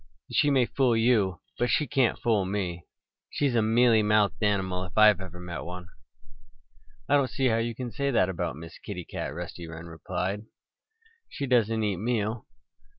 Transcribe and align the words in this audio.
"She 0.31 0.49
may 0.49 0.65
fool 0.65 0.97
you; 0.97 1.41
but 1.59 1.69
she 1.69 1.85
can't 1.85 2.17
fool 2.17 2.43
me. 2.43 2.87
She's 3.29 3.53
a 3.53 3.61
mealy 3.61 4.01
mouthed 4.01 4.41
animal, 4.41 4.83
if 4.85 4.97
ever 4.97 5.27
I 5.37 5.39
met 5.39 5.63
one." 5.63 5.89
"I 7.07 7.15
don't 7.15 7.29
see 7.29 7.49
how 7.49 7.57
you 7.57 7.75
can 7.75 7.91
say 7.91 8.09
that 8.09 8.27
about 8.27 8.55
Miss 8.55 8.79
Kitty 8.79 9.05
Cat," 9.05 9.31
Rusty 9.31 9.67
replied. 9.67 10.47
"She 11.29 11.45
doesn't 11.45 11.83
eat 11.83 11.97
meal." 11.97 12.47